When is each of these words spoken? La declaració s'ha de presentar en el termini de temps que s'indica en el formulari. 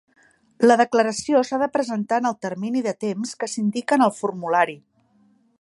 La 0.69 0.77
declaració 0.79 1.41
s'ha 1.49 1.59
de 1.65 1.67
presentar 1.75 2.19
en 2.23 2.29
el 2.31 2.37
termini 2.47 2.83
de 2.89 2.97
temps 3.07 3.37
que 3.43 3.53
s'indica 3.55 4.01
en 4.03 4.09
el 4.11 4.19
formulari. 4.23 4.79